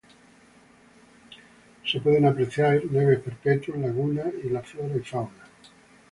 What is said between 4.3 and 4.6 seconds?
y